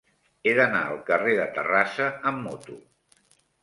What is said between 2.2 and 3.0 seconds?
amb moto.